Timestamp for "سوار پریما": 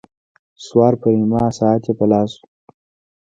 0.65-1.43